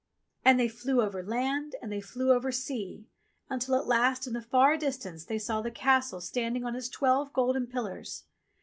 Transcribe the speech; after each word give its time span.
And 0.43 0.59
they 0.59 0.67
flew 0.67 0.99
over 1.03 1.21
land 1.21 1.75
and 1.79 1.91
they 1.91 2.01
flew 2.01 2.31
over 2.31 2.51
sea, 2.51 3.05
until 3.51 3.75
at 3.75 3.85
last 3.85 4.25
in 4.25 4.33
the 4.33 4.41
far 4.41 4.75
distance 4.75 5.25
they 5.25 5.37
saw 5.37 5.61
the 5.61 5.69
Castle 5.69 6.21
standing 6.21 6.65
on 6.65 6.75
its 6.75 6.87
50 6.87 6.95
ENGLISH 6.95 6.99
FAIRY 6.99 7.07
TALES 7.09 7.25
twelve 7.29 7.33
golden 7.33 7.67
pillars. 7.67 8.23